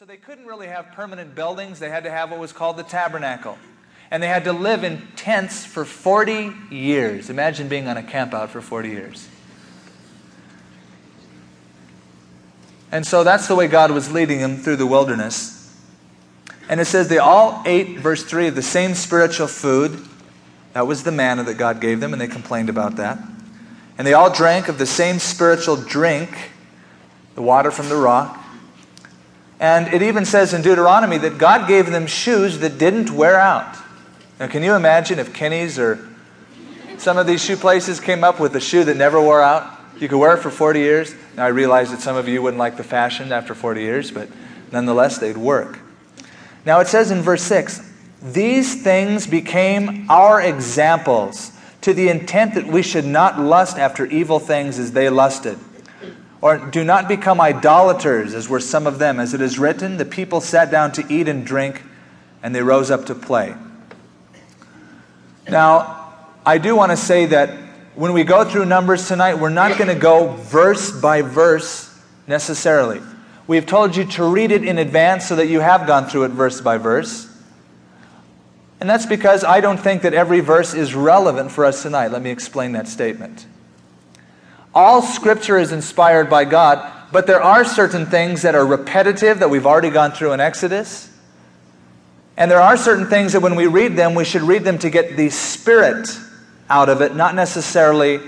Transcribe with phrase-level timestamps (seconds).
[0.00, 1.78] So they couldn't really have permanent buildings.
[1.78, 3.58] They had to have what was called the tabernacle.
[4.10, 7.28] And they had to live in tents for 40 years.
[7.28, 9.28] Imagine being on a campout for 40 years.
[12.90, 15.70] And so that's the way God was leading them through the wilderness.
[16.70, 20.02] And it says they all ate, verse 3, of the same spiritual food.
[20.72, 23.18] That was the manna that God gave them, and they complained about that.
[23.98, 26.52] And they all drank of the same spiritual drink,
[27.34, 28.38] the water from the rock.
[29.60, 33.76] And it even says in Deuteronomy that God gave them shoes that didn't wear out.
[34.40, 36.08] Now, can you imagine if Kinney's or
[36.96, 39.78] some of these shoe places came up with a shoe that never wore out?
[39.98, 41.14] You could wear it for 40 years.
[41.36, 44.30] Now, I realize that some of you wouldn't like the fashion after 40 years, but
[44.72, 45.78] nonetheless, they'd work.
[46.64, 47.82] Now, it says in verse 6
[48.22, 54.38] These things became our examples to the intent that we should not lust after evil
[54.38, 55.58] things as they lusted.
[56.42, 59.20] Or do not become idolaters, as were some of them.
[59.20, 61.82] As it is written, the people sat down to eat and drink,
[62.42, 63.54] and they rose up to play.
[65.48, 66.14] Now,
[66.46, 67.50] I do want to say that
[67.94, 71.94] when we go through Numbers tonight, we're not going to go verse by verse
[72.26, 73.02] necessarily.
[73.46, 76.28] We've told you to read it in advance so that you have gone through it
[76.28, 77.26] verse by verse.
[78.78, 82.12] And that's because I don't think that every verse is relevant for us tonight.
[82.12, 83.46] Let me explain that statement.
[84.74, 89.50] All scripture is inspired by God, but there are certain things that are repetitive that
[89.50, 91.08] we've already gone through in Exodus.
[92.36, 94.90] And there are certain things that when we read them, we should read them to
[94.90, 96.08] get the spirit
[96.68, 98.20] out of it, not necessarily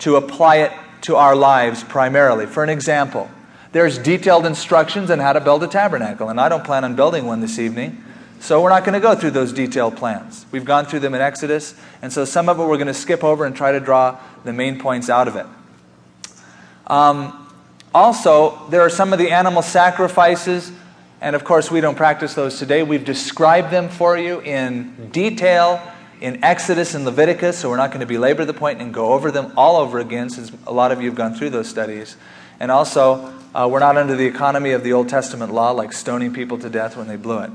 [0.00, 2.46] to apply it to our lives primarily.
[2.46, 3.28] For an example,
[3.72, 7.26] there's detailed instructions on how to build a tabernacle, and I don't plan on building
[7.26, 8.02] one this evening.
[8.40, 10.46] So we're not going to go through those detailed plans.
[10.52, 13.24] We've gone through them in Exodus, and so some of it we're going to skip
[13.24, 15.46] over and try to draw the main points out of it.
[16.88, 17.46] Um,
[17.94, 20.72] also, there are some of the animal sacrifices,
[21.20, 22.82] and of course, we don't practice those today.
[22.82, 25.80] We've described them for you in detail
[26.20, 29.30] in Exodus and Leviticus, so we're not going to belabor the point and go over
[29.30, 32.16] them all over again, since a lot of you have gone through those studies.
[32.60, 36.32] And also, uh, we're not under the economy of the Old Testament law, like stoning
[36.32, 37.50] people to death when they blew it.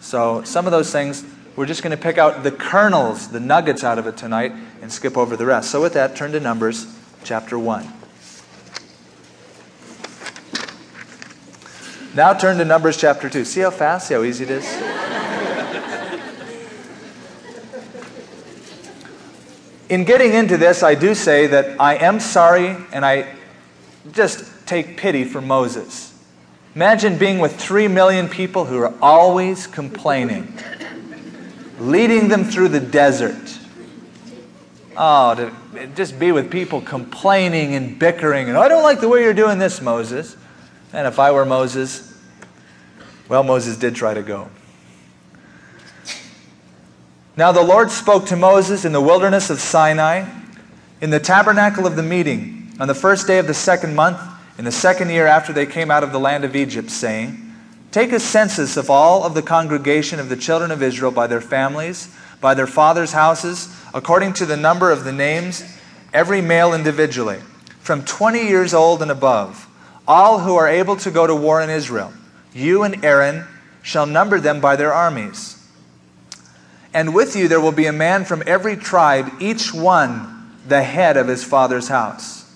[0.00, 1.24] So, some of those things,
[1.56, 4.92] we're just going to pick out the kernels, the nuggets out of it tonight, and
[4.92, 5.70] skip over the rest.
[5.70, 6.86] So, with that, turn to Numbers
[7.24, 8.05] chapter 1.
[12.16, 13.44] Now turn to Numbers chapter 2.
[13.44, 14.64] See how fast, see how easy it is?
[19.90, 23.34] In getting into this, I do say that I am sorry and I
[24.12, 26.18] just take pity for Moses.
[26.74, 30.58] Imagine being with three million people who are always complaining,
[31.78, 33.58] leading them through the desert.
[34.96, 39.22] Oh, to just be with people complaining and bickering, and I don't like the way
[39.22, 40.38] you're doing this, Moses.
[40.96, 42.10] And if I were Moses,
[43.28, 44.48] well, Moses did try to go.
[47.36, 50.26] Now the Lord spoke to Moses in the wilderness of Sinai,
[51.02, 54.18] in the tabernacle of the meeting, on the first day of the second month,
[54.56, 57.54] in the second year after they came out of the land of Egypt, saying,
[57.90, 61.42] Take a census of all of the congregation of the children of Israel by their
[61.42, 62.08] families,
[62.40, 65.62] by their fathers' houses, according to the number of the names,
[66.14, 67.40] every male individually,
[67.80, 69.68] from 20 years old and above
[70.06, 72.12] all who are able to go to war in Israel.
[72.52, 73.44] You and Aaron
[73.82, 75.52] shall number them by their armies.
[76.94, 80.32] And with you there will be a man from every tribe, each one
[80.66, 82.50] the head of his father's house.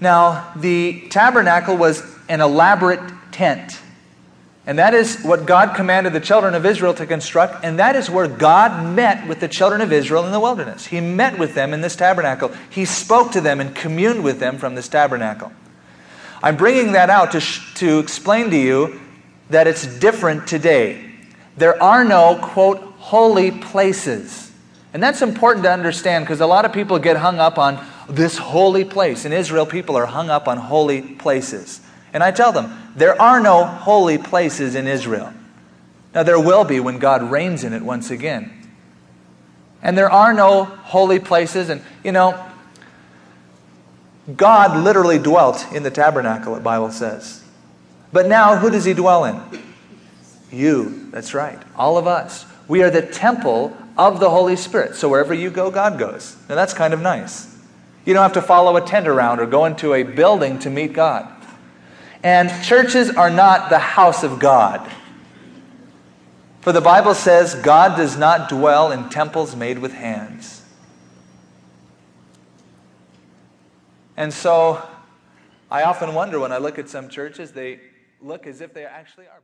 [0.00, 3.00] Now, the tabernacle was an elaborate
[3.32, 3.80] tent.
[4.66, 8.10] And that is what God commanded the children of Israel to construct, and that is
[8.10, 10.86] where God met with the children of Israel in the wilderness.
[10.86, 12.52] He met with them in this tabernacle.
[12.68, 15.52] He spoke to them and communed with them from this tabernacle.
[16.42, 19.00] I'm bringing that out to, sh- to explain to you
[19.50, 21.12] that it's different today.
[21.56, 24.52] There are no, quote, holy places.
[24.92, 28.38] And that's important to understand because a lot of people get hung up on this
[28.38, 29.24] holy place.
[29.24, 31.80] In Israel, people are hung up on holy places.
[32.12, 35.32] And I tell them, there are no holy places in Israel.
[36.14, 38.50] Now, there will be when God reigns in it once again.
[39.82, 41.68] And there are no holy places.
[41.68, 42.47] And, you know,
[44.36, 47.42] God literally dwelt in the tabernacle, the Bible says.
[48.12, 49.40] But now, who does he dwell in?
[50.50, 51.08] You.
[51.10, 51.58] That's right.
[51.76, 52.46] All of us.
[52.68, 54.94] We are the temple of the Holy Spirit.
[54.94, 56.36] So wherever you go, God goes.
[56.48, 57.54] Now that's kind of nice.
[58.04, 60.92] You don't have to follow a tent around or go into a building to meet
[60.92, 61.30] God.
[62.22, 64.90] And churches are not the house of God.
[66.60, 70.62] For the Bible says God does not dwell in temples made with hands.
[74.18, 74.82] And so
[75.70, 77.78] I often wonder when I look at some churches, they
[78.20, 79.32] look as if they actually are.